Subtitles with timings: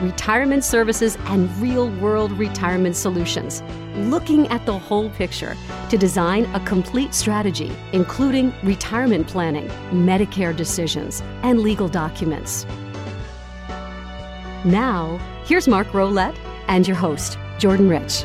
[0.00, 3.62] Retirement services and real world retirement solutions.
[3.96, 5.56] Looking at the whole picture
[5.88, 12.66] to design a complete strategy, including retirement planning, Medicare decisions, and legal documents.
[14.64, 16.36] Now, here's Mark Rolette
[16.66, 18.24] and your host, Jordan Rich.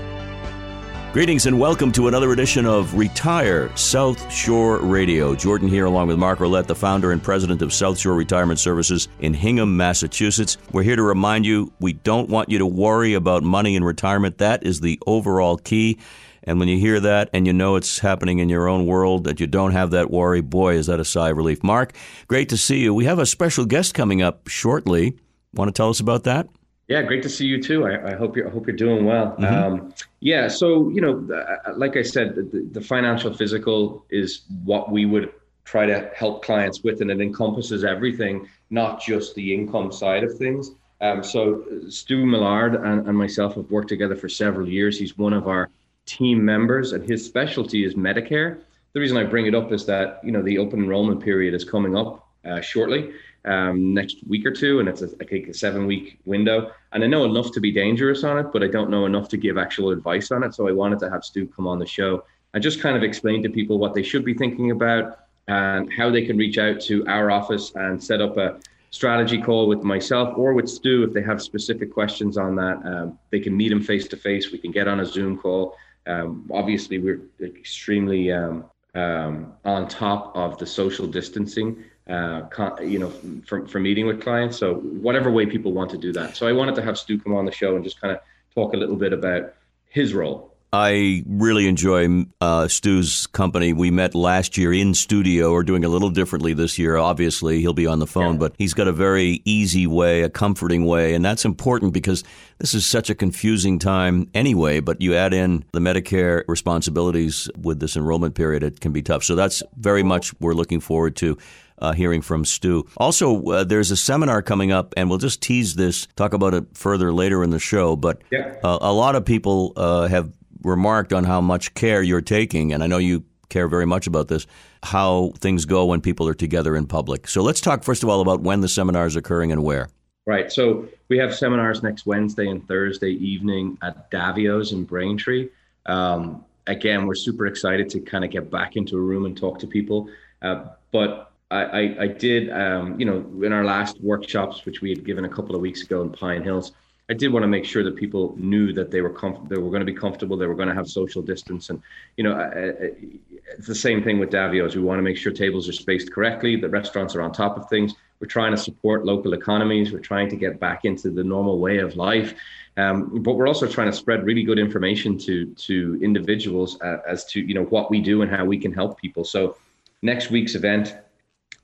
[1.11, 5.33] Greetings and welcome to another edition of Retire South Shore Radio.
[5.33, 9.07] Jordan here, along with Mark Rolette, the founder and president of South Shore Retirement Services
[9.17, 10.57] in Hingham, Massachusetts.
[10.71, 14.37] We're here to remind you we don't want you to worry about money in retirement.
[14.37, 15.97] That is the overall key.
[16.43, 19.39] And when you hear that and you know it's happening in your own world, that
[19.39, 21.63] you don't have that worry, boy, is that a sigh of relief.
[21.63, 21.95] Mark,
[22.27, 22.93] great to see you.
[22.93, 25.17] We have a special guest coming up shortly.
[25.55, 26.47] Want to tell us about that?
[26.89, 27.85] Yeah, great to see you too.
[27.85, 29.35] I, I hope you're I hope you're doing well.
[29.39, 29.45] Mm-hmm.
[29.45, 34.91] Um, yeah, so you know, uh, like I said, the, the, financial physical is what
[34.91, 35.31] we would
[35.65, 40.35] try to help clients with, and it encompasses everything, not just the income side of
[40.35, 40.71] things.
[40.99, 44.97] Um, so Stu Millard and, and myself have worked together for several years.
[44.97, 45.69] He's one of our
[46.07, 48.61] team members, and his specialty is Medicare.
[48.93, 51.63] The reason I bring it up is that you know the open enrollment period is
[51.63, 53.13] coming up uh, shortly
[53.45, 56.71] um, next week or two, and it's a, I think a seven week window.
[56.91, 59.37] And I know enough to be dangerous on it, but I don't know enough to
[59.37, 60.53] give actual advice on it.
[60.53, 62.23] So I wanted to have Stu come on the show
[62.53, 66.09] and just kind of explain to people what they should be thinking about and how
[66.09, 68.59] they can reach out to our office and set up a
[68.91, 72.81] strategy call with myself or with Stu if they have specific questions on that.
[72.85, 74.51] Um, they can meet him face to face.
[74.51, 75.75] We can get on a Zoom call.
[76.07, 82.47] Um, obviously, we're extremely um, um on top of the social distancing uh,
[82.81, 83.11] you know,
[83.45, 84.57] for, for meeting with clients.
[84.57, 86.35] So whatever way people want to do that.
[86.35, 88.19] So I wanted to have Stu come on the show and just kind of
[88.55, 89.53] talk a little bit about
[89.89, 90.49] his role.
[90.71, 93.73] I really enjoy uh, Stu's company.
[93.73, 95.51] We met last year in studio.
[95.51, 96.95] We're doing a little differently this year.
[96.95, 98.39] Obviously, he'll be on the phone, yeah.
[98.39, 102.23] but he's got a very easy way, a comforting way, and that's important because
[102.59, 104.79] this is such a confusing time anyway.
[104.79, 109.23] But you add in the Medicare responsibilities with this enrollment period, it can be tough.
[109.23, 111.35] So that's very much we're looking forward to
[111.79, 112.87] uh, hearing from Stu.
[112.97, 116.65] Also, uh, there's a seminar coming up, and we'll just tease this, talk about it
[116.73, 117.95] further later in the show.
[117.95, 118.55] But yeah.
[118.63, 120.31] uh, a lot of people uh, have
[120.63, 124.27] remarked on how much care you're taking, and I know you care very much about
[124.27, 124.45] this,
[124.83, 127.27] how things go when people are together in public.
[127.27, 129.89] So let's talk, first of all, about when the seminar is occurring and where.
[130.25, 130.51] Right.
[130.51, 135.49] So we have seminars next Wednesday and Thursday evening at Davio's in Braintree.
[135.87, 139.57] Um, again, we're super excited to kind of get back into a room and talk
[139.59, 140.07] to people.
[140.41, 145.03] Uh, but I, I, did, um, you know, in our last workshops, which we had
[145.03, 146.73] given a couple of weeks ago in Pine Hills,
[147.09, 149.71] I did want to make sure that people knew that they were comf- they were
[149.71, 151.81] going to be comfortable, they were going to have social distance, and
[152.17, 154.75] you know, it's the same thing with Davio's.
[154.75, 157.67] We want to make sure tables are spaced correctly, that restaurants are on top of
[157.67, 157.95] things.
[158.19, 159.91] We're trying to support local economies.
[159.91, 162.35] We're trying to get back into the normal way of life,
[162.77, 167.25] um, but we're also trying to spread really good information to to individuals uh, as
[167.31, 169.23] to you know what we do and how we can help people.
[169.23, 169.57] So,
[170.03, 170.93] next week's event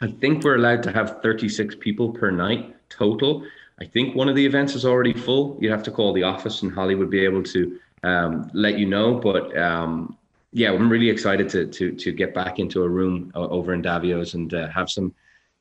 [0.06, 3.44] I think we're allowed to have 36 people per night total.
[3.80, 5.58] I think one of the events is already full.
[5.60, 8.86] You'd have to call the office, and Holly would be able to um, let you
[8.86, 9.16] know.
[9.16, 10.16] But um,
[10.54, 13.82] yeah, I'm really excited to to to get back into a room uh, over in
[13.82, 15.14] Davio's and uh, have some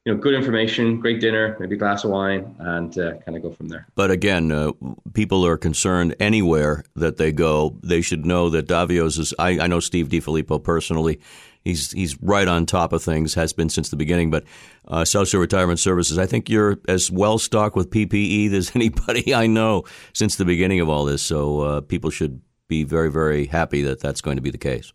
[0.04, 3.42] you know, good information, great dinner, maybe a glass of wine, and uh, kind of
[3.42, 3.86] go from there.
[3.94, 4.72] But again, uh,
[5.14, 7.78] people are concerned anywhere that they go.
[7.82, 9.32] They should know that Davio's is.
[9.38, 11.20] I, I know Steve DiFilippo personally.
[11.64, 13.34] He's he's right on top of things.
[13.34, 14.30] Has been since the beginning.
[14.30, 14.44] But
[14.86, 19.34] uh, South Shore Retirement Services, I think you're as well stocked with PPE as anybody
[19.34, 21.22] I know since the beginning of all this.
[21.22, 24.92] So uh, people should be very very happy that that's going to be the case.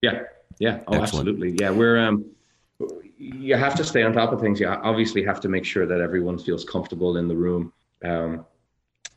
[0.00, 0.22] Yeah,
[0.58, 1.02] yeah, oh, Excellent.
[1.28, 1.56] absolutely.
[1.60, 1.98] Yeah, we're.
[1.98, 2.24] Um,
[3.18, 4.60] you have to stay on top of things.
[4.60, 7.72] You obviously have to make sure that everyone feels comfortable in the room.
[8.04, 8.44] Um,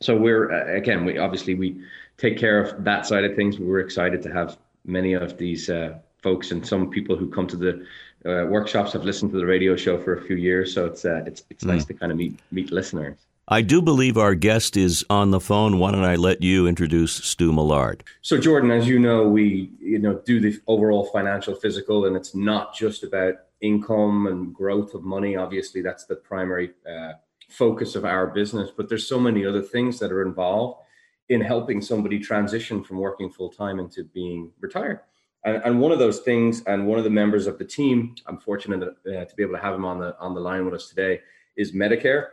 [0.00, 1.82] so we're uh, again, we obviously we
[2.16, 3.58] take care of that side of things.
[3.58, 7.56] We're excited to have many of these uh, folks and some people who come to
[7.56, 7.86] the
[8.26, 10.74] uh, workshops have listened to the radio show for a few years.
[10.74, 11.68] So it's uh, it's it's mm.
[11.68, 13.16] nice to kind of meet meet listeners.
[13.52, 15.80] I do believe our guest is on the phone.
[15.80, 18.04] Why don't I let you introduce Stu Millard?
[18.22, 22.34] So, Jordan, as you know, we you know do the overall financial physical, and it's
[22.34, 25.36] not just about income and growth of money.
[25.36, 27.14] Obviously, that's the primary uh,
[27.48, 28.70] focus of our business.
[28.74, 30.82] But there's so many other things that are involved
[31.28, 35.00] in helping somebody transition from working full time into being retired.
[35.44, 38.38] And, and one of those things, and one of the members of the team, I'm
[38.38, 40.88] fortunate uh, to be able to have him on the on the line with us
[40.88, 41.20] today,
[41.56, 42.26] is Medicare.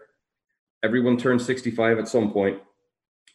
[0.83, 2.59] Everyone turns 65 at some point,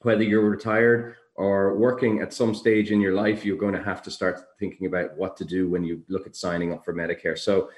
[0.03, 4.03] whether you're retired or working at some stage in your life, you're going to have
[4.03, 7.39] to start thinking about what to do when you look at signing up for Medicare.
[7.39, 7.71] So,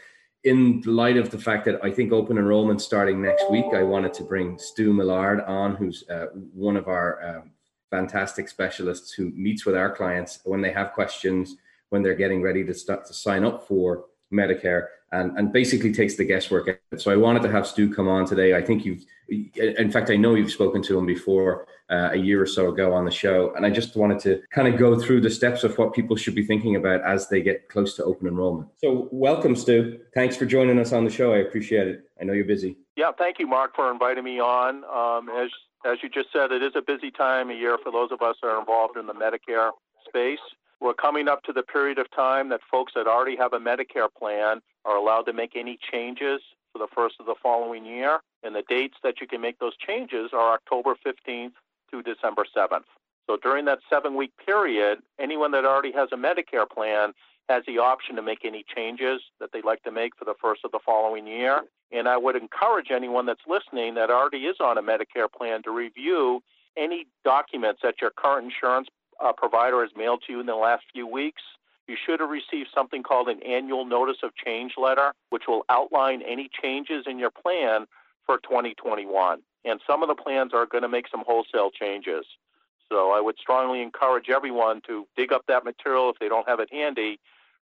[0.43, 4.13] in light of the fact that I think open enrollment starting next week, I wanted
[4.15, 7.53] to bring Stu Millard on, who's uh, one of our um,
[7.91, 11.57] fantastic specialists who meets with our clients when they have questions,
[11.95, 16.17] when they're getting ready to start to sign up for Medicare and, and basically takes
[16.17, 17.01] the guesswork out.
[17.01, 18.57] So I wanted to have Stu come on today.
[18.57, 22.43] I think you've, in fact, I know you've spoken to him before uh, a year
[22.43, 23.55] or so ago on the show.
[23.55, 26.35] And I just wanted to kind of go through the steps of what people should
[26.35, 28.71] be thinking about as they get close to open enrollment.
[28.79, 30.01] So welcome, Stu.
[30.15, 31.33] Thanks for joining us on the show.
[31.33, 32.11] I appreciate it.
[32.21, 32.77] I know you're busy.
[32.97, 34.83] Yeah, thank you, Mark, for inviting me on.
[34.85, 35.51] Um, as
[35.87, 38.37] as you just said, it is a busy time of year for those of us
[38.43, 39.71] that are involved in the Medicare
[40.09, 40.39] space.
[40.85, 44.13] We're coming up to the period of time that folks that already have a Medicare
[44.19, 46.43] plan are allowed to make any changes
[46.75, 48.21] for the first of the following year.
[48.43, 51.53] And the dates that you can make those changes are October 15th
[51.91, 52.85] to December 7th.
[53.27, 57.15] So during that seven week period, anyone that already has a Medicare plan
[57.49, 60.67] has the option to make any changes that they'd like to make for the first
[60.67, 61.63] of the following year.
[61.93, 65.71] And I would encourage anyone that's listening that already is on a Medicare plan to
[65.71, 66.43] review
[66.77, 68.89] any documents that your current insurance
[69.25, 71.43] uh, provider has mailed to you in the last few weeks,
[71.89, 76.23] you should have received something called an annual notice of change letter, which will outline
[76.23, 77.87] any changes in your plan
[78.27, 79.41] for 2021.
[79.65, 82.25] And some of the plans are going to make some wholesale changes.
[82.91, 86.61] So I would strongly encourage everyone to dig up that material if they don't have
[86.61, 87.19] it handy,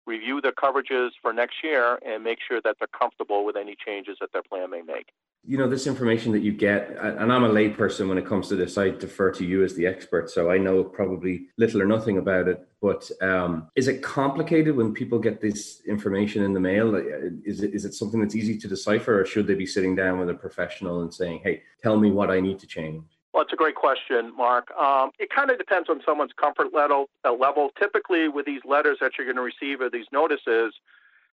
[0.07, 4.17] review the coverages for next year, and make sure that they're comfortable with any changes
[4.21, 5.09] that their plan may make
[5.44, 8.56] you know this information that you get and i'm a layperson when it comes to
[8.56, 12.19] this i defer to you as the expert so i know probably little or nothing
[12.19, 16.94] about it but um, is it complicated when people get this information in the mail
[17.44, 20.19] is it, is it something that's easy to decipher or should they be sitting down
[20.19, 23.52] with a professional and saying hey tell me what i need to change well, it's
[23.52, 24.72] a great question, Mark.
[24.72, 27.08] Um, it kind of depends on someone's comfort level.
[27.25, 27.70] Uh, level.
[27.78, 30.75] Typically, with these letters that you're going to receive or these notices,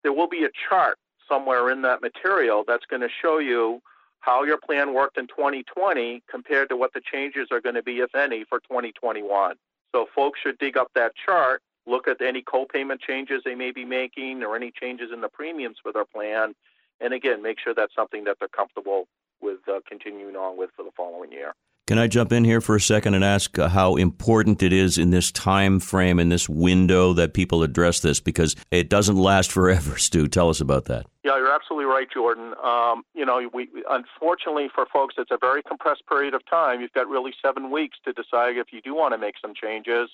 [0.03, 0.97] there will be a chart
[1.29, 3.83] somewhere in that material that's going to show you
[4.23, 7.99] how your plan worked in 2020 compared to what the changes are going to be,
[7.99, 9.57] if any, for 2021.
[9.95, 13.85] So folks should dig up that chart, look at any co-payment changes they may be
[13.85, 16.55] making or any changes in the premiums for their plan,
[17.01, 19.07] and again, make sure that's something that they're comfortable
[19.41, 21.53] with uh, continuing on with for the following year.
[21.93, 24.97] Can I jump in here for a second and ask uh, how important it is
[24.97, 28.19] in this time frame, in this window, that people address this?
[28.19, 30.27] Because it doesn't last forever, Stu.
[30.27, 31.05] Tell us about that.
[31.23, 32.55] Yeah, you're absolutely right, Jordan.
[32.65, 36.81] Um, you know, we unfortunately for folks, it's a very compressed period of time.
[36.81, 40.09] You've got really seven weeks to decide if you do want to make some changes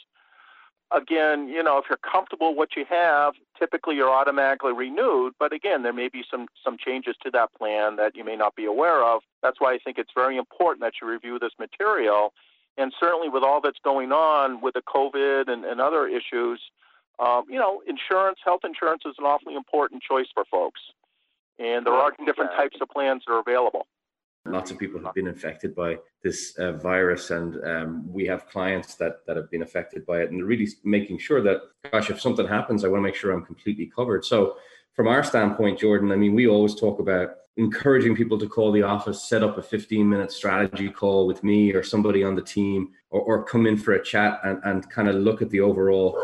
[0.91, 5.35] again, you know, if you're comfortable with what you have, typically you're automatically renewed.
[5.39, 8.55] But again, there may be some some changes to that plan that you may not
[8.55, 9.23] be aware of.
[9.43, 12.33] That's why I think it's very important that you review this material.
[12.77, 16.61] And certainly, with all that's going on with the COVID and, and other issues,
[17.19, 20.81] um, you know, insurance, health insurance is an awfully important choice for folks.
[21.59, 23.89] And there are different types of plans that are available.
[24.47, 28.95] Lots of people have been infected by this uh, virus, and um, we have clients
[28.95, 31.61] that that have been affected by it, and really making sure that,
[31.93, 34.25] gosh, if something happens, I want to make sure I'm completely covered.
[34.25, 34.57] So,
[34.95, 38.83] from our standpoint, Jordan, I mean, we always talk about encouraging people to call the
[38.83, 42.91] office, set up a 15 minute strategy call with me or somebody on the team,
[43.11, 46.19] or, or come in for a chat and, and kind of look at the overall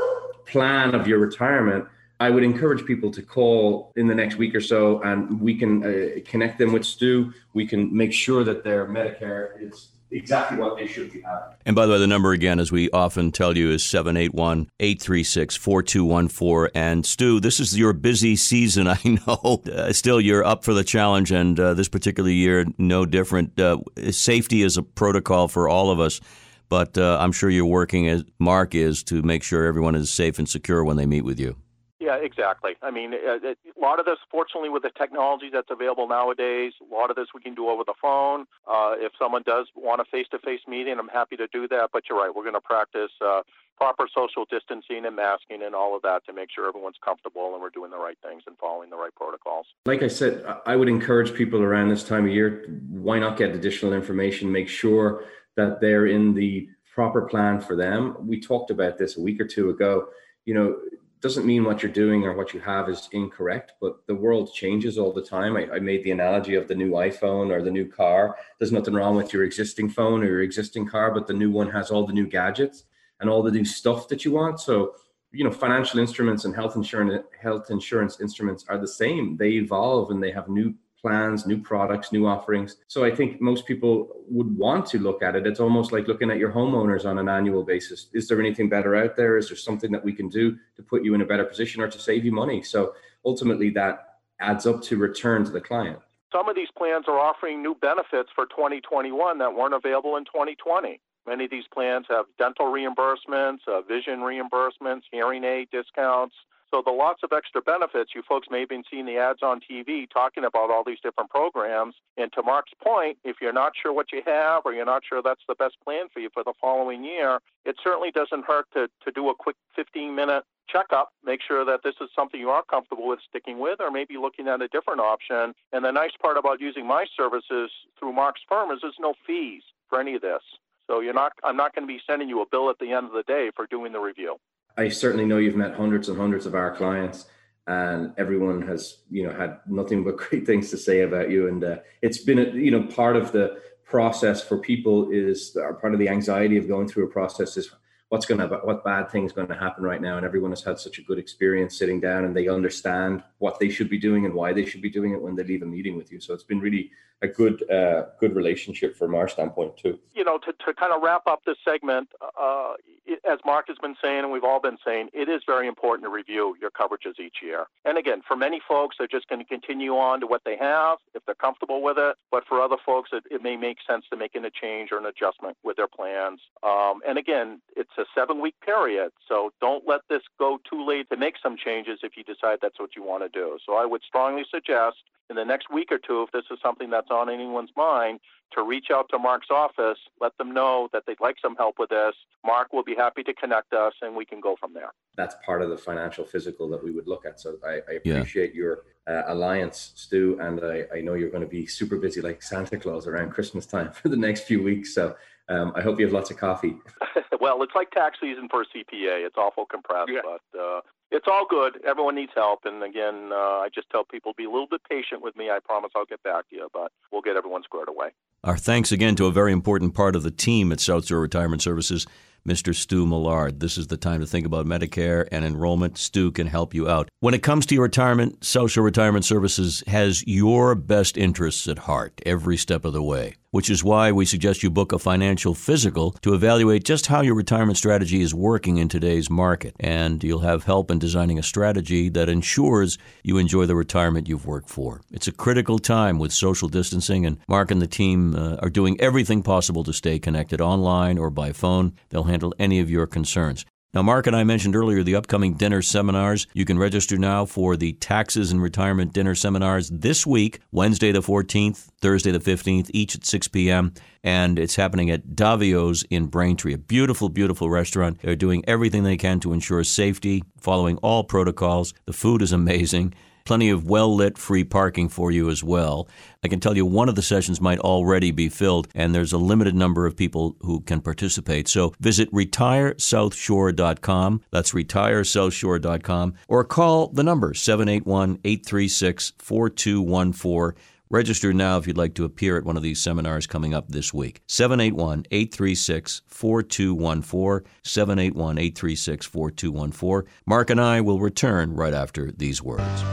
[0.46, 1.84] plan of your retirement
[2.24, 5.84] I would encourage people to call in the next week or so, and we can
[5.84, 7.34] uh, connect them with Stu.
[7.52, 11.54] We can make sure that their Medicare is exactly what they should be having.
[11.66, 15.54] And by the way, the number again, as we often tell you, is 781 836
[15.54, 16.70] 4214.
[16.74, 19.60] And Stu, this is your busy season, I know.
[19.70, 23.60] Uh, still, you're up for the challenge, and uh, this particular year, no different.
[23.60, 23.80] Uh,
[24.12, 26.22] safety is a protocol for all of us.
[26.70, 30.38] But uh, I'm sure you're working as Mark is to make sure everyone is safe
[30.38, 31.56] and secure when they meet with you.
[32.00, 32.72] Yeah, exactly.
[32.82, 36.94] I mean, a, uh, lot of this, fortunately, with the technology that's available nowadays, a
[36.94, 38.46] lot of this we can do over the phone.
[38.66, 41.90] Uh, if someone does want a face-to-face meeting, I'm happy to do that.
[41.92, 43.42] But you're right, we're going to practice uh,
[43.76, 47.62] proper social distancing and masking and all of that to make sure everyone's comfortable and
[47.62, 49.66] we're doing the right things and following the right protocols.
[49.86, 53.50] Like I said, I would encourage people around this time of year, why not get
[53.50, 54.50] additional information?
[54.50, 55.24] Make sure
[55.56, 58.16] that they're in the proper plan for them.
[58.20, 60.08] We talked about this a week or two ago.
[60.44, 60.76] You know,
[61.24, 64.98] doesn't mean what you're doing or what you have is incorrect, but the world changes
[64.98, 65.56] all the time.
[65.56, 68.36] I, I, made the analogy of the new iPhone or the new car.
[68.58, 71.70] There's nothing wrong with your existing phone or your existing car, but the new one
[71.70, 72.84] has all the new gadgets
[73.20, 74.60] and all the new stuff that you want.
[74.60, 74.96] So
[75.32, 80.10] you know financial instruments and health insurance health insurance instruments are the same they evolve
[80.10, 82.76] and they have new plans, new products, new offerings.
[82.86, 85.46] So I think most people would want to look at it.
[85.46, 88.06] It's almost like looking at your homeowners on an annual basis.
[88.14, 89.36] Is there anything better out there?
[89.36, 91.90] Is there something that we can do to put you in a better position or
[91.90, 92.62] to save you money?
[92.62, 95.98] So ultimately, that adds up to return to the client.
[96.32, 101.00] Some of these plans are offering new benefits for 2021 that weren't available in 2020.
[101.26, 106.34] Many of these plans have dental reimbursements, uh, vision reimbursements, hearing aid discounts,
[106.74, 109.60] so the lots of extra benefits, you folks may have been seeing the ads on
[109.60, 111.94] TV talking about all these different programs.
[112.16, 115.22] And to Mark's point, if you're not sure what you have or you're not sure
[115.22, 118.88] that's the best plan for you for the following year, it certainly doesn't hurt to,
[119.04, 122.64] to do a quick 15 minute checkup, make sure that this is something you are
[122.64, 125.54] comfortable with sticking with, or maybe looking at a different option.
[125.72, 129.62] And the nice part about using my services through Mark's firm is there's no fees
[129.88, 130.42] for any of this.
[130.88, 133.06] So you're not I'm not going to be sending you a bill at the end
[133.06, 134.38] of the day for doing the review.
[134.76, 137.26] I certainly know you've met hundreds and hundreds of our clients,
[137.66, 141.48] and everyone has you know had nothing but great things to say about you.
[141.48, 145.74] And uh, it's been a, you know part of the process for people is or
[145.74, 147.70] part of the anxiety of going through a process is
[148.08, 150.78] what's going to what bad things going to happen right now and everyone has had
[150.78, 154.32] such a good experience sitting down and they understand what they should be doing and
[154.32, 156.44] why they should be doing it when they leave a meeting with you so it's
[156.44, 156.90] been really
[157.24, 159.98] a good uh, good relationship from our standpoint too.
[160.14, 162.08] You know, to, to kind of wrap up this segment,
[162.40, 162.74] uh,
[163.06, 166.04] it, as Mark has been saying and we've all been saying, it is very important
[166.04, 167.66] to review your coverages each year.
[167.84, 170.98] And again, for many folks, they're just going to continue on to what they have
[171.14, 172.16] if they're comfortable with it.
[172.30, 175.06] But for other folks, it, it may make sense to make a change or an
[175.06, 176.40] adjustment with their plans.
[176.62, 181.08] Um, and again, it's a seven week period, so don't let this go too late
[181.10, 183.58] to make some changes if you decide that's what you want to do.
[183.64, 184.96] So I would strongly suggest
[185.30, 188.20] in the next week or two, if this is something that's on anyone's mind,
[188.52, 191.90] to reach out to Mark's office, let them know that they'd like some help with
[191.90, 192.14] this.
[192.44, 194.90] Mark will be happy to connect us and we can go from there.
[195.16, 197.40] That's part of the financial physical that we would look at.
[197.40, 198.58] So I, I appreciate yeah.
[198.58, 202.42] your uh, alliance, Stu, and I, I, know you're going to be super busy like
[202.42, 204.94] Santa Claus around Christmas time for the next few weeks.
[204.94, 205.14] So
[205.48, 206.76] um, I hope you have lots of coffee.
[207.40, 209.26] well, it's like tax season for a CPA.
[209.26, 210.20] It's awful compressed, yeah.
[210.22, 211.78] but uh, it's all good.
[211.86, 215.22] Everyone needs help, and again, uh, I just tell people be a little bit patient
[215.22, 215.50] with me.
[215.50, 218.08] I promise I'll get back to you, but we'll get everyone squared away.
[218.42, 221.62] Our thanks again to a very important part of the team at South Shore Retirement
[221.62, 222.06] Services.
[222.46, 222.74] Mr.
[222.74, 223.60] Stu Millard.
[223.60, 225.96] This is the time to think about Medicare and enrollment.
[225.96, 227.08] Stu can help you out.
[227.20, 231.78] When it comes to your retirement, South Shore Retirement Services has your best interests at
[231.78, 235.54] heart every step of the way which is why we suggest you book a financial
[235.54, 239.76] physical to evaluate just how your retirement strategy is working in today's market.
[239.78, 244.44] And you'll have help in designing a strategy that ensures you enjoy the retirement you've
[244.44, 245.02] worked for.
[245.12, 249.00] It's a critical time with social distancing, and Mark and the team uh, are doing
[249.00, 251.92] everything possible to stay connected online or by phone.
[252.08, 253.64] They'll handle any of your concerns.
[253.94, 256.48] Now, Mark and I mentioned earlier the upcoming dinner seminars.
[256.52, 261.20] You can register now for the taxes and retirement dinner seminars this week, Wednesday the
[261.20, 263.94] 14th, Thursday the 15th, each at 6 p.m.
[264.24, 268.18] And it's happening at Davio's in Braintree, a beautiful, beautiful restaurant.
[268.20, 271.94] They're doing everything they can to ensure safety, following all protocols.
[272.06, 276.08] The food is amazing plenty of well lit free parking for you as well.
[276.42, 279.38] I can tell you one of the sessions might already be filled, and there's a
[279.38, 281.68] limited number of people who can participate.
[281.68, 284.42] So visit retiresouthshore.com.
[284.50, 292.24] That's retiresouthshore.com, or call the number 781 836 4214 Register now if you'd like to
[292.24, 294.40] appear at one of these seminars coming up this week.
[294.48, 297.70] 781 836 4214.
[297.82, 300.32] 781 836 4214.
[300.46, 303.04] Mark and I will return right after these words.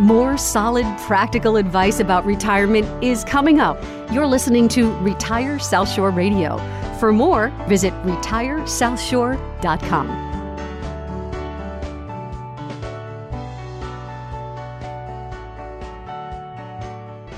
[0.00, 3.78] More solid, practical advice about retirement is coming up.
[4.10, 6.56] You're listening to Retire South Shore Radio.
[6.98, 10.29] For more, visit retiresouthshore.com.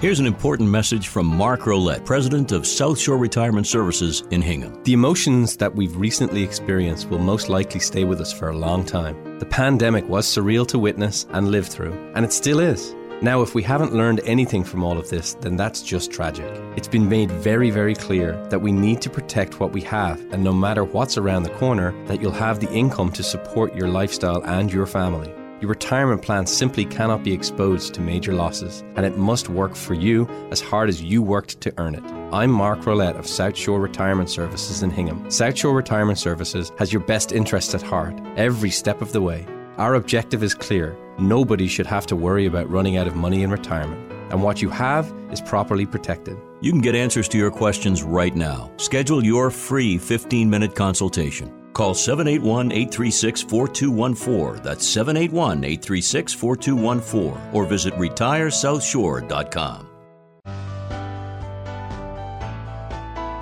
[0.03, 4.83] Here's an important message from Mark Rolette, president of South Shore Retirement Services in Hingham.
[4.83, 8.85] The emotions that we've recently experienced will most likely stay with us for a long
[8.85, 9.39] time.
[9.39, 12.97] The pandemic was surreal to witness and live through, and it still is.
[13.21, 16.51] Now, if we haven't learned anything from all of this, then that's just tragic.
[16.77, 20.43] It's been made very, very clear that we need to protect what we have, and
[20.43, 24.43] no matter what's around the corner, that you'll have the income to support your lifestyle
[24.47, 25.33] and your family.
[25.63, 29.95] Your retirement plan simply cannot be exposed to major losses, and it must work for
[29.95, 32.03] you as hard as you worked to earn it.
[32.33, 35.31] I'm Mark Rolette of South Shore Retirement Services in Hingham.
[35.31, 39.47] South Shore Retirement Services has your best interests at heart every step of the way.
[39.79, 43.53] Our objective is clear nobody should have to worry about running out of money in
[43.53, 46.37] retirement, and what you have is properly protected.
[46.61, 48.73] You can get answers to your questions right now.
[48.79, 54.63] Schedule your free 15 minute consultation Call 781 836 4214.
[54.63, 57.41] That's 781 836 4214.
[57.53, 59.89] Or visit retiresouthshore.com.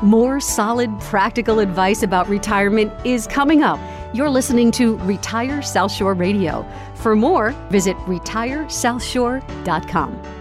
[0.02, 3.78] More solid, practical advice about retirement is coming up.
[4.14, 6.66] You're listening to Retire South Shore Radio.
[6.94, 10.39] For more, visit retiresouthshore.com.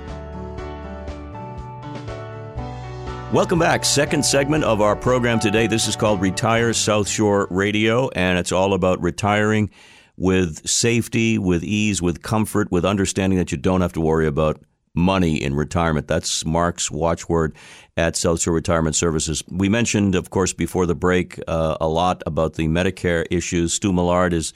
[3.31, 3.85] Welcome back.
[3.85, 5.67] Second segment of our program today.
[5.67, 9.69] This is called Retire South Shore Radio, and it's all about retiring
[10.17, 14.63] with safety, with ease, with comfort, with understanding that you don't have to worry about
[14.95, 16.07] money in retirement.
[16.07, 17.55] That's Mark's watchword
[17.95, 19.43] at South Shore Retirement Services.
[19.47, 23.73] We mentioned, of course, before the break, uh, a lot about the Medicare issues.
[23.73, 24.53] Stu Millard is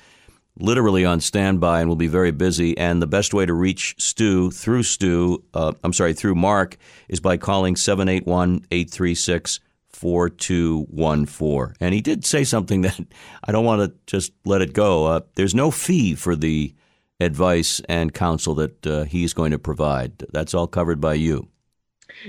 [0.59, 2.77] literally on standby and will be very busy.
[2.77, 6.77] And the best way to reach Stu through Stu, uh, I'm sorry, through Mark,
[7.09, 11.75] is by calling 781 836 4214.
[11.79, 12.99] And he did say something that
[13.43, 15.05] I don't want to just let it go.
[15.05, 16.73] Uh, there's no fee for the
[17.19, 20.17] advice and counsel that uh, he's going to provide.
[20.31, 21.47] That's all covered by you.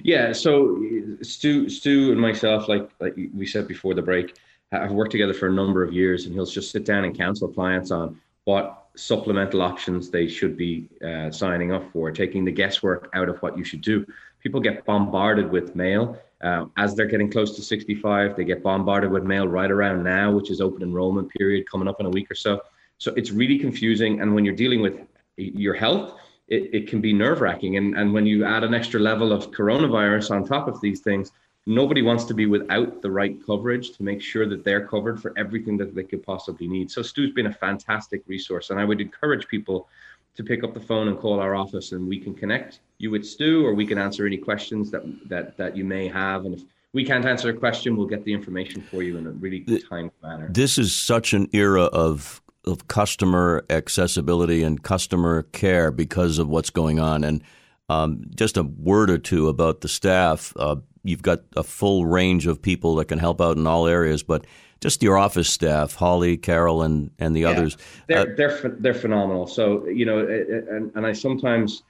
[0.03, 0.33] Yeah.
[0.33, 0.83] So
[1.23, 4.37] Stu, Stu, and myself, like like we said before the break,
[4.83, 7.49] have worked together for a number of years, and he'll just sit down and counsel
[7.49, 13.11] clients on what supplemental options they should be uh, signing up for, taking the guesswork
[13.15, 14.07] out of what you should do.
[14.41, 18.37] People get bombarded with mail uh, as they're getting close to 65.
[18.37, 21.99] They get bombarded with mail right around now, which is open enrollment period coming up
[22.01, 22.61] in a week or so.
[22.99, 24.21] So it's really confusing.
[24.21, 25.01] And when you're dealing with
[25.37, 26.15] your health,
[26.49, 27.77] it, it can be nerve wracking.
[27.79, 31.33] And, and when you add an extra level of coronavirus on top of these things,
[31.67, 35.33] nobody wants to be without the right coverage to make sure that they're covered for
[35.37, 36.91] everything that they could possibly need.
[36.91, 38.71] So Stu's been a fantastic resource.
[38.71, 39.89] And I would encourage people
[40.37, 43.25] to pick up the phone and call our office and we can connect you with
[43.25, 46.45] Stu or we can answer any questions that that that you may have.
[46.45, 49.31] And if we can't answer a question, we'll get the information for you in a
[49.31, 50.49] really timely manner.
[50.51, 56.71] This is such an era of of customer accessibility and customer care because of what's
[56.71, 57.23] going on.
[57.23, 57.43] And
[57.89, 60.53] um, just a word or two about the staff.
[60.57, 64.23] Uh, you've got a full range of people that can help out in all areas,
[64.23, 64.47] but
[64.81, 67.77] just your office staff, Holly, Carol, and and the yeah, others.
[68.09, 69.47] They're uh, they're they're phenomenal.
[69.47, 71.83] So you know, and and I sometimes.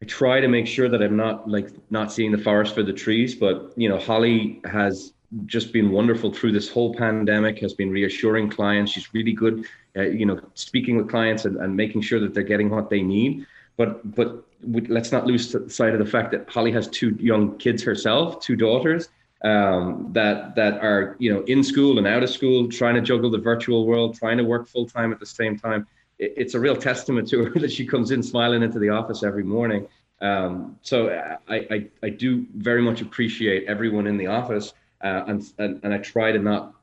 [0.00, 2.92] I try to make sure that I'm not like not seeing the forest for the
[2.92, 5.12] trees, but you know, Holly has
[5.46, 8.90] just been wonderful through this whole pandemic, has been reassuring clients.
[8.90, 9.64] She's really good
[9.96, 13.02] uh, you know, speaking with clients and, and making sure that they're getting what they
[13.02, 13.46] need.
[13.76, 17.58] But but we, let's not lose sight of the fact that Holly has two young
[17.58, 19.08] kids herself, two daughters
[19.44, 23.30] um, that that are you know in school and out of school, trying to juggle
[23.30, 25.86] the virtual world, trying to work full time at the same time.
[26.18, 29.22] It, it's a real testament to her that she comes in smiling into the office
[29.22, 29.86] every morning.
[30.20, 31.08] Um, so
[31.48, 34.72] I, I, I do very much appreciate everyone in the office,
[35.02, 36.74] uh, and, and and I try to not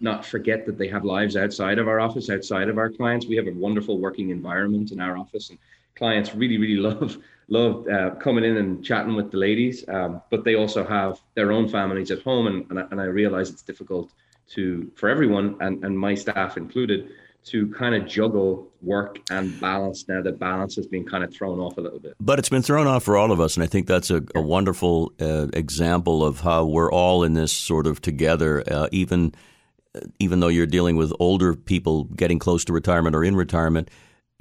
[0.00, 3.26] not forget that they have lives outside of our office, outside of our clients.
[3.26, 5.58] We have a wonderful working environment in our office, and
[5.96, 9.84] clients really, really love love uh, coming in and chatting with the ladies.
[9.88, 13.04] Um, but they also have their own families at home, and and I, and I
[13.04, 14.12] realize it's difficult
[14.50, 17.10] to for everyone, and and my staff included,
[17.44, 21.58] to kind of juggle work and balance now that balance has been kind of thrown
[21.58, 22.14] off a little bit.
[22.20, 24.40] But it's been thrown off for all of us, and I think that's a, a
[24.40, 29.34] wonderful uh, example of how we're all in this sort of together, uh, even
[30.18, 33.90] even though you're dealing with older people getting close to retirement or in retirement,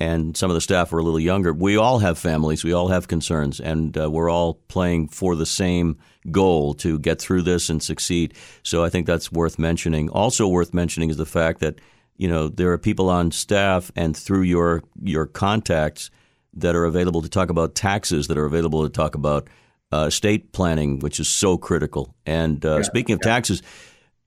[0.02, 2.88] and some of the staff are a little younger, we all have families, we all
[2.88, 6.00] have concerns, and uh, we're all playing for the same
[6.32, 8.34] goal to get through this and succeed.
[8.64, 10.10] So I think that's worth mentioning.
[10.10, 11.80] Also worth mentioning is the fact that
[12.18, 16.10] you know there are people on staff and through your your contacts
[16.56, 19.48] that are available to talk about taxes, that are available to talk about
[19.94, 22.16] uh, estate planning, which is so critical.
[22.26, 23.34] And uh, yeah, speaking of yeah.
[23.34, 23.62] taxes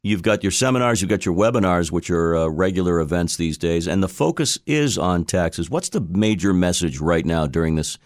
[0.06, 3.88] You've got your seminars, you've got your webinars, which are uh, regular events these days,
[3.88, 5.70] and the focus is on taxes.
[5.70, 7.96] What's the major message right now during this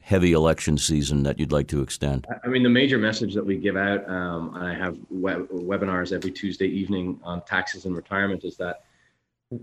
[0.00, 2.26] heavy election season that you'd like to extend?
[2.42, 6.30] I mean, the major message that we give out, um, I have web- webinars every
[6.30, 8.84] Tuesday evening on taxes and retirement, is that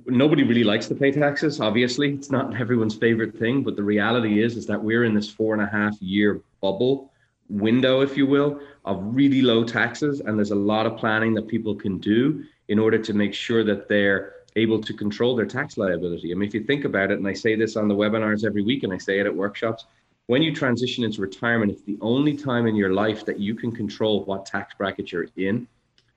[0.06, 1.60] nobody really likes to pay taxes.
[1.60, 5.28] Obviously, it's not everyone's favorite thing, but the reality is, is that we're in this
[5.28, 7.13] four and a half year bubble
[7.54, 10.20] window, if you will, of really low taxes.
[10.20, 13.64] And there's a lot of planning that people can do in order to make sure
[13.64, 16.32] that they're able to control their tax liability.
[16.32, 18.64] I mean, if you think about it, and I say this on the webinars every
[18.64, 19.86] week and I say it at workshops,
[20.28, 23.72] when you transition into retirement, it's the only time in your life that you can
[23.72, 25.68] control what tax bracket you're in,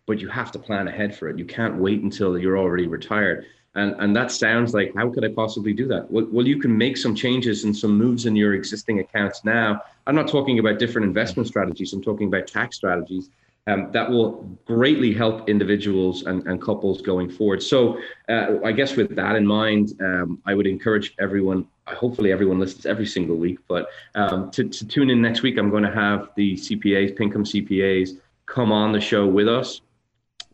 [0.07, 1.39] but you have to plan ahead for it.
[1.39, 3.47] You can't wait until you're already retired.
[3.77, 6.11] And, and that sounds like, how could I possibly do that?
[6.11, 9.83] Well, well, you can make some changes and some moves in your existing accounts now.
[10.07, 13.31] I'm not talking about different investment strategies, I'm talking about tax strategies
[13.69, 17.63] um, that will greatly help individuals and, and couples going forward.
[17.63, 21.67] So, uh, I guess with that in mind, um, I would encourage everyone.
[21.89, 23.59] Hopefully, everyone listens every single week.
[23.69, 27.45] But um, to, to, tune in next week, I'm going to have the CPAs, Pinkham
[27.45, 29.81] CPAs, come on the show with us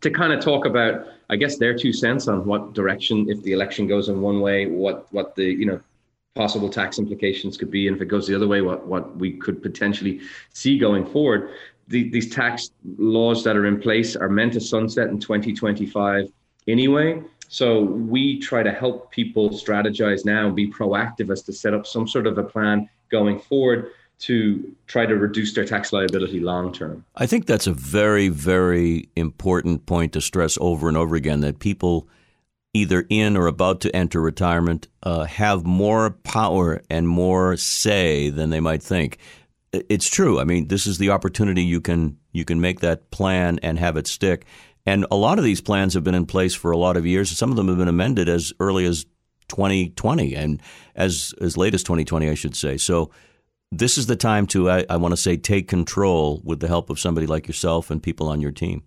[0.00, 3.52] to kind of talk about, I guess, their two cents on what direction, if the
[3.52, 5.80] election goes in one way, what what the you know
[6.34, 9.32] possible tax implications could be, and if it goes the other way, what what we
[9.32, 10.20] could potentially
[10.52, 11.50] see going forward
[11.88, 16.28] the, these tax laws that are in place are meant to sunset in 2025
[16.68, 17.22] anyway.
[17.48, 21.86] So we try to help people strategize now and be proactive as to set up
[21.86, 23.90] some sort of a plan going forward
[24.22, 27.04] to try to reduce their tax liability long term.
[27.16, 31.58] I think that's a very, very important point to stress over and over again that
[31.58, 32.08] people
[32.74, 38.50] either in or about to enter retirement uh, have more power and more say than
[38.50, 39.18] they might think
[39.72, 40.38] it's true.
[40.38, 43.96] I mean, this is the opportunity you can you can make that plan and have
[43.96, 44.44] it stick.
[44.84, 47.36] And a lot of these plans have been in place for a lot of years.
[47.36, 49.04] Some of them have been amended as early as
[49.48, 50.60] 2020 and
[50.94, 52.76] as as late as 2020, I should say.
[52.76, 53.10] So
[53.72, 56.90] this is the time to I, I want to say take control with the help
[56.90, 58.82] of somebody like yourself and people on your team.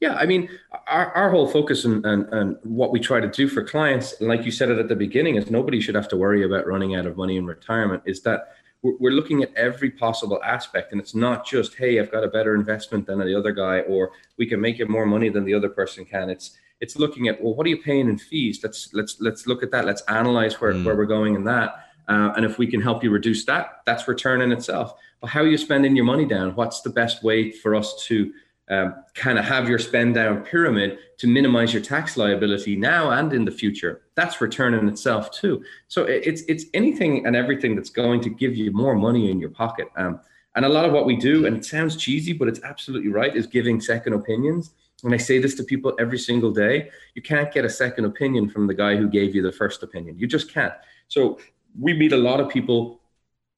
[0.00, 0.48] Yeah, I mean,
[0.88, 4.50] our, our whole focus and, and, what we try to do for clients, like you
[4.50, 7.16] said it at the beginning, is nobody should have to worry about running out of
[7.16, 8.02] money in retirement.
[8.04, 8.48] Is that
[8.82, 12.54] we're looking at every possible aspect and it's not just hey i've got a better
[12.54, 15.68] investment than the other guy or we can make it more money than the other
[15.68, 19.20] person can it's it's looking at well what are you paying in fees let's let's
[19.20, 20.82] let's look at that let's analyze where, mm.
[20.82, 24.06] where we're going in that uh, and if we can help you reduce that that's
[24.06, 27.50] return in itself but how are you spending your money down what's the best way
[27.50, 28.32] for us to
[28.70, 33.32] um, kind of have your spend down pyramid to minimize your tax liability now and
[33.32, 34.02] in the future.
[34.14, 35.64] That's return in itself too.
[35.88, 39.50] So it's it's anything and everything that's going to give you more money in your
[39.50, 39.88] pocket.
[39.96, 40.20] Um,
[40.54, 43.34] and a lot of what we do, and it sounds cheesy, but it's absolutely right,
[43.34, 44.70] is giving second opinions.
[45.02, 46.90] And I say this to people every single day.
[47.14, 50.16] You can't get a second opinion from the guy who gave you the first opinion.
[50.18, 50.74] You just can't.
[51.08, 51.40] So
[51.78, 53.00] we meet a lot of people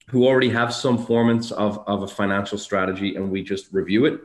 [0.09, 4.21] who already have some formats of, of a financial strategy and we just review it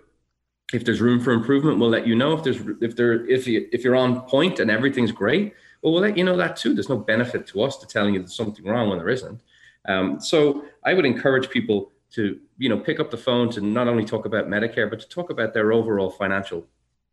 [0.73, 2.33] if there's room for improvement, we'll let you know.
[2.33, 6.01] If there's if there if you if you're on point and everything's great, well, we'll
[6.01, 6.73] let you know that too.
[6.73, 9.41] There's no benefit to us to telling you there's something wrong when there isn't.
[9.87, 13.87] Um, so I would encourage people to you know pick up the phone to not
[13.87, 16.65] only talk about Medicare but to talk about their overall financial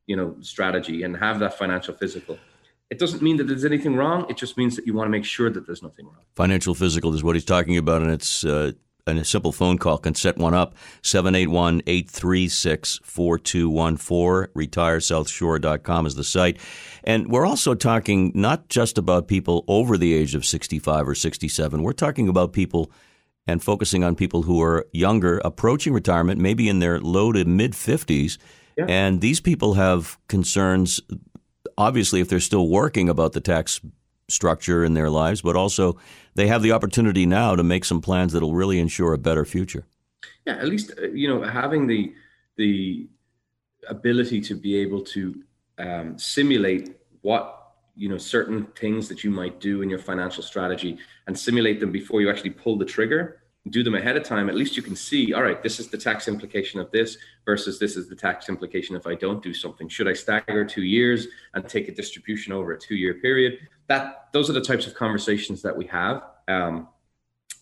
[0.06, 2.38] you know strategy and have that financial physical.
[2.90, 4.26] It doesn't mean that there's anything wrong.
[4.28, 6.18] It just means that you want to make sure that there's nothing wrong.
[6.34, 8.72] Financial physical is what he's talking about, and it's uh,
[9.06, 14.52] and a simple phone call can set one up 781 836 4214.
[14.54, 16.58] RetireSouthShore.com is the site.
[17.04, 21.82] And we're also talking not just about people over the age of 65 or 67,
[21.82, 22.90] we're talking about people
[23.46, 27.72] and focusing on people who are younger, approaching retirement, maybe in their low to mid
[27.72, 28.38] 50s.
[28.76, 28.86] Yeah.
[28.88, 31.00] And these people have concerns,
[31.76, 33.80] obviously, if they're still working about the tax
[34.28, 35.98] structure in their lives, but also
[36.34, 39.84] they have the opportunity now to make some plans that'll really ensure a better future.
[40.46, 42.14] Yeah, at least uh, you know having the
[42.56, 43.08] the
[43.88, 45.42] ability to be able to
[45.78, 50.98] um, simulate what you know certain things that you might do in your financial strategy
[51.26, 54.54] and simulate them before you actually pull the trigger do them ahead of time, at
[54.54, 57.96] least you can see, all right, this is the tax implication of this versus this
[57.96, 59.88] is the tax implication if I don't do something.
[59.88, 63.58] Should I stagger two years and take a distribution over a two year period?
[63.86, 66.22] That those are the types of conversations that we have.
[66.46, 66.88] Um,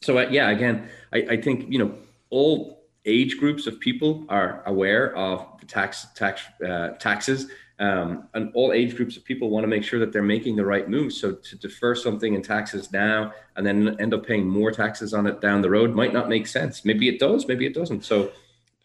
[0.00, 1.94] so uh, yeah, again, I, I think you know
[2.30, 7.46] all age groups of people are aware of the tax tax uh, taxes
[7.82, 10.64] um, and all age groups of people want to make sure that they're making the
[10.64, 11.20] right moves.
[11.20, 15.26] So to defer something in taxes now and then end up paying more taxes on
[15.26, 16.84] it down the road might not make sense.
[16.84, 18.04] Maybe it does, maybe it doesn't.
[18.04, 18.30] So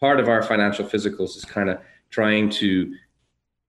[0.00, 1.78] part of our financial physicals is kind of
[2.10, 2.92] trying to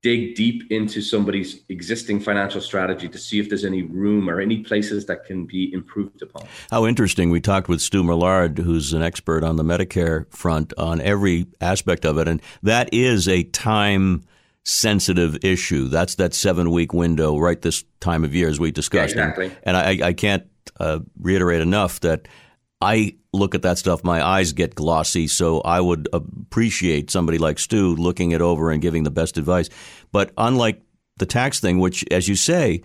[0.01, 4.63] dig deep into somebody's existing financial strategy to see if there's any room or any
[4.63, 6.47] places that can be improved upon.
[6.71, 7.29] How interesting.
[7.29, 12.03] We talked with Stu Millard, who's an expert on the Medicare front on every aspect
[12.03, 12.27] of it.
[12.27, 14.23] And that is a time
[14.65, 15.87] sensitive issue.
[15.87, 19.15] That's that seven week window right this time of year, as we discussed.
[19.15, 19.45] Yeah, exactly.
[19.63, 20.43] And, and I, I, can't
[20.79, 22.27] uh, reiterate enough that
[22.81, 25.27] I look at that stuff, my eyes get glossy.
[25.27, 29.69] So I would appreciate somebody like Stu looking it over and giving the best advice.
[30.11, 30.81] But unlike
[31.17, 32.81] the tax thing, which, as you say,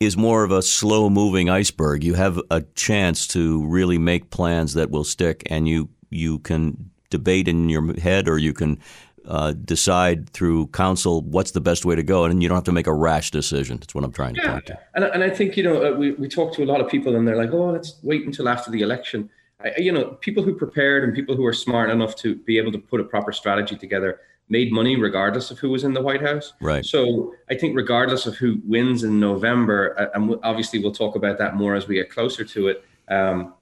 [0.00, 4.74] is more of a slow moving iceberg, you have a chance to really make plans
[4.74, 8.78] that will stick and you, you can debate in your head or you can
[9.26, 12.72] uh, decide through counsel what's the best way to go, and you don't have to
[12.72, 13.78] make a rash decision.
[13.78, 14.52] That's what I'm trying to yeah.
[14.52, 14.78] point to.
[14.94, 17.16] And, and I think you know uh, we we talk to a lot of people,
[17.16, 19.30] and they're like, oh, let's wait until after the election.
[19.60, 22.72] I, you know, people who prepared and people who are smart enough to be able
[22.72, 26.20] to put a proper strategy together made money regardless of who was in the White
[26.20, 26.52] House.
[26.60, 26.84] Right.
[26.84, 31.38] So I think regardless of who wins in November, uh, and obviously we'll talk about
[31.38, 32.84] that more as we get closer to it.
[33.08, 33.54] Um,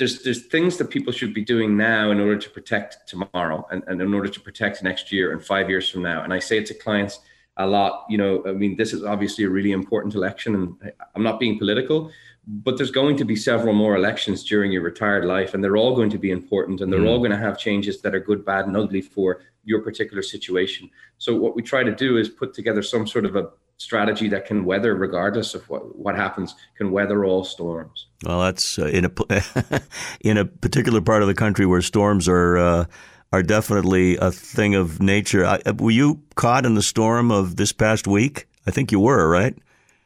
[0.00, 3.84] there's there's things that people should be doing now in order to protect tomorrow and,
[3.86, 6.22] and in order to protect next year and five years from now.
[6.24, 7.20] And I say it to clients
[7.58, 8.06] a lot.
[8.08, 11.58] You know, I mean, this is obviously a really important election, and I'm not being
[11.58, 12.10] political,
[12.46, 15.94] but there's going to be several more elections during your retired life, and they're all
[15.94, 17.10] going to be important, and they're mm.
[17.10, 20.88] all going to have changes that are good, bad, and ugly for your particular situation.
[21.18, 24.44] So what we try to do is put together some sort of a strategy that
[24.44, 28.08] can weather, regardless of what, what happens, can weather all storms.
[28.24, 29.82] Well, that's uh, in a
[30.20, 32.84] in a particular part of the country where storms are uh,
[33.32, 35.46] are definitely a thing of nature.
[35.46, 38.46] I, uh, were you caught in the storm of this past week?
[38.66, 39.56] I think you were, right?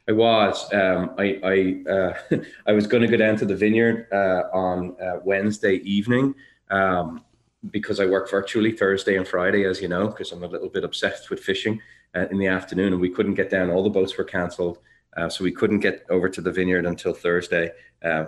[0.08, 0.72] I was.
[0.72, 4.94] Um, I I, uh, I was going to go down to the vineyard uh, on
[5.02, 6.37] uh, Wednesday evening
[6.70, 7.24] um,
[7.70, 10.84] because I work virtually Thursday and Friday, as you know, because I'm a little bit
[10.84, 11.80] obsessed with fishing
[12.14, 13.70] uh, in the afternoon, and we couldn't get down.
[13.70, 14.79] All the boats were cancelled,
[15.16, 17.70] uh, so we couldn't get over to the vineyard until Thursday,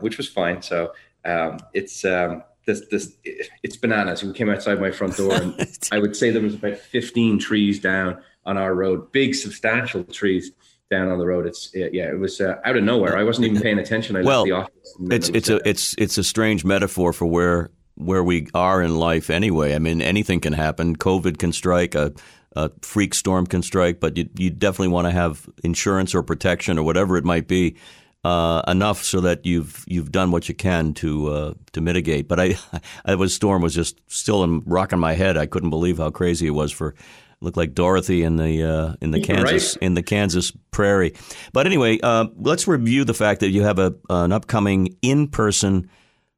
[0.00, 0.62] which was fine.
[0.62, 0.92] So
[1.24, 3.16] um, it's um, this this
[3.62, 4.22] it's bananas.
[4.22, 7.80] We came outside my front door, and I would say there was about 15 trees
[7.80, 10.52] down on our road, big substantial trees
[10.90, 11.46] down on the road.
[11.46, 13.16] It's yeah, it was uh, out of nowhere.
[13.16, 14.16] I wasn't even paying attention.
[14.16, 14.96] I well, left the office.
[15.10, 19.30] It's it's a it's it's a strange metaphor for where where we are in life
[19.30, 19.74] anyway.
[19.74, 20.96] I mean, anything can happen.
[20.96, 21.94] COVID can strike.
[21.94, 22.12] A,
[22.56, 26.78] a freak storm can strike, but you you definitely want to have insurance or protection
[26.78, 27.76] or whatever it might be.
[28.24, 32.26] Uh, enough so that you've you've done what you can to uh, to mitigate.
[32.26, 32.56] But I,
[33.04, 35.36] I was storm was just still in, rocking my head.
[35.36, 36.96] I couldn't believe how crazy it was for
[37.40, 39.82] looked like Dorothy in the uh, in the Kansas right.
[39.82, 41.14] in the Kansas prairie.
[41.52, 45.88] But anyway, uh, let's review the fact that you have a an upcoming in person,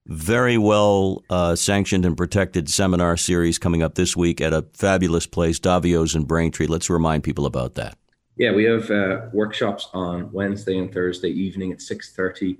[0.08, 5.26] very well uh, sanctioned and protected seminar series coming up this week at a fabulous
[5.26, 6.66] place, Davio's in Braintree.
[6.66, 7.96] Let's remind people about that.
[8.36, 12.58] Yeah, we have uh, workshops on Wednesday and Thursday evening at six thirty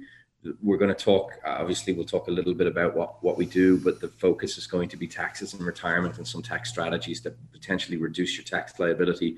[0.62, 3.76] we're going to talk obviously we'll talk a little bit about what what we do
[3.78, 7.36] but the focus is going to be taxes and retirement and some tax strategies that
[7.52, 9.36] potentially reduce your tax liability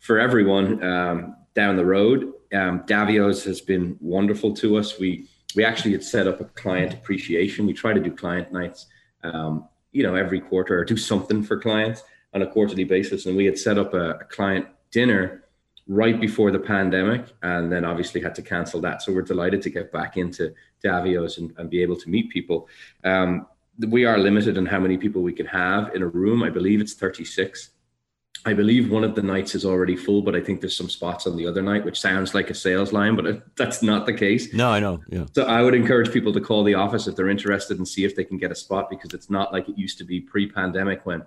[0.00, 5.64] for everyone um, down the road um, davio's has been wonderful to us we we
[5.64, 8.86] actually had set up a client appreciation we try to do client nights
[9.24, 12.02] um, you know every quarter or do something for clients
[12.34, 15.44] on a quarterly basis and we had set up a, a client dinner
[15.90, 19.02] right before the pandemic and then obviously had to cancel that.
[19.02, 22.68] So we're delighted to get back into Davio's and, and be able to meet people.
[23.02, 23.48] Um,
[23.88, 26.44] we are limited in how many people we can have in a room.
[26.44, 27.70] I believe it's 36.
[28.46, 31.26] I believe one of the nights is already full, but I think there's some spots
[31.26, 34.52] on the other night, which sounds like a sales line, but that's not the case.
[34.54, 35.00] No, I know.
[35.08, 35.26] Yeah.
[35.32, 38.16] So I would encourage people to call the office if they're interested and see if
[38.16, 41.22] they can get a spot because it's not like it used to be pre-pandemic when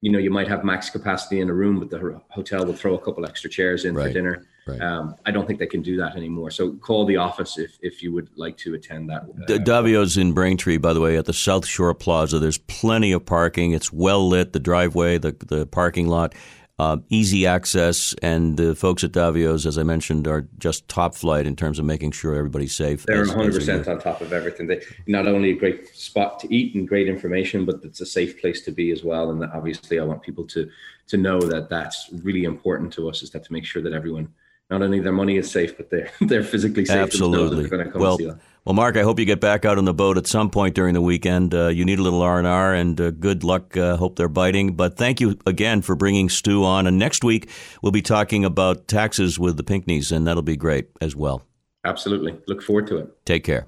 [0.00, 2.94] you know, you might have max capacity in a room, but the hotel will throw
[2.94, 4.08] a couple extra chairs in right.
[4.08, 4.46] for dinner.
[4.68, 4.80] Right.
[4.80, 6.50] Um, I don't think they can do that anymore.
[6.50, 9.22] So call the office if, if you would like to attend that.
[9.22, 12.38] Uh, Davio's in Braintree, by the way, at the South Shore Plaza.
[12.38, 13.72] There's plenty of parking.
[13.72, 14.52] It's well lit.
[14.52, 16.34] The driveway, the the parking lot
[16.78, 21.44] uh, easy access, and the folks at Davio's, as I mentioned, are just top flight
[21.44, 23.04] in terms of making sure everybody's safe.
[23.04, 24.68] They're 100% on top of everything.
[24.68, 28.40] They not only a great spot to eat and great information, but it's a safe
[28.40, 29.30] place to be as well.
[29.30, 30.70] And obviously, I want people to
[31.08, 34.28] to know that that's really important to us is that to make sure that everyone
[34.70, 36.96] not only their money is safe, but they're they're physically safe.
[36.96, 37.68] Absolutely.
[37.94, 38.18] well,
[38.64, 40.94] well, Mark, I hope you get back out on the boat at some point during
[40.94, 41.54] the weekend.
[41.54, 43.76] Uh, you need a little R and R, uh, and good luck.
[43.76, 44.74] Uh, hope they're biting.
[44.74, 46.86] But thank you again for bringing Stu on.
[46.86, 47.48] And next week
[47.82, 51.42] we'll be talking about taxes with the Pinckneys, and that'll be great as well.
[51.84, 52.36] Absolutely.
[52.46, 53.24] Look forward to it.
[53.24, 53.66] Take care.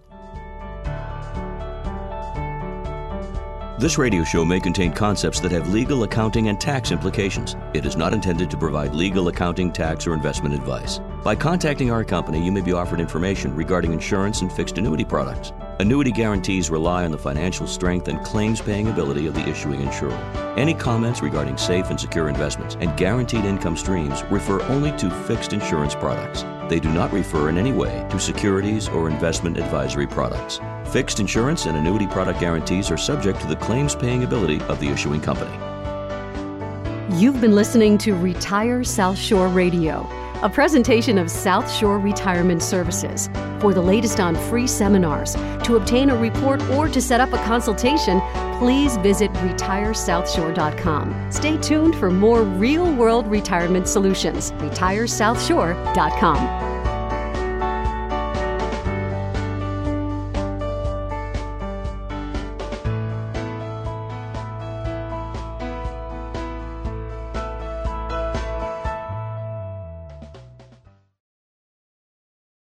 [3.80, 7.56] This radio show may contain concepts that have legal, accounting, and tax implications.
[7.72, 11.00] It is not intended to provide legal, accounting, tax, or investment advice.
[11.24, 15.54] By contacting our company, you may be offered information regarding insurance and fixed annuity products.
[15.78, 20.12] Annuity guarantees rely on the financial strength and claims paying ability of the issuing insurer.
[20.58, 25.54] Any comments regarding safe and secure investments and guaranteed income streams refer only to fixed
[25.54, 26.44] insurance products.
[26.70, 30.60] They do not refer in any way to securities or investment advisory products.
[30.92, 34.86] Fixed insurance and annuity product guarantees are subject to the claims paying ability of the
[34.86, 35.50] issuing company.
[37.18, 40.08] You've been listening to Retire South Shore Radio
[40.42, 43.28] a presentation of South Shore Retirement Services.
[43.60, 47.44] For the latest on free seminars, to obtain a report, or to set up a
[47.44, 48.20] consultation,
[48.58, 51.30] please visit retiresouthshore.com.
[51.30, 54.52] Stay tuned for more real world retirement solutions.
[54.52, 56.79] RetireSouthShore.com.